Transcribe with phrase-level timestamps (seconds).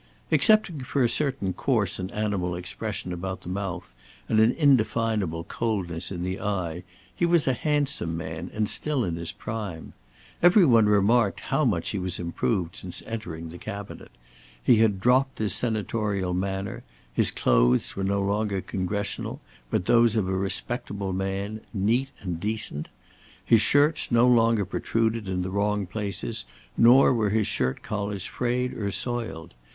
[0.31, 3.95] Excepting for a certain coarse and animal expression about the mouth,
[4.27, 6.81] and an indefinable coldness in the eye,
[7.15, 9.93] he was a handsome man and still in his prime.
[10.41, 14.09] Every one remarked how much he was improved since entering the Cabinet.
[14.63, 16.81] He had dropped his senatorial manner.
[17.13, 19.39] His clothes were no longer congressional,
[19.69, 22.89] but those of a respectable man, neat and decent.
[23.45, 26.43] His shirts no longer protruded in the wrong places,
[26.75, 29.53] nor were his shirt collars frayed or soiled.